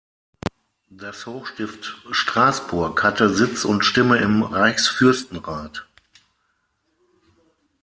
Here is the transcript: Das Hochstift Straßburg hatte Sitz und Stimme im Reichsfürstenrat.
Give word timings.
Das 0.89 1.27
Hochstift 1.27 1.95
Straßburg 2.09 3.03
hatte 3.03 3.29
Sitz 3.31 3.65
und 3.65 3.85
Stimme 3.85 4.17
im 4.17 4.41
Reichsfürstenrat. 4.41 5.85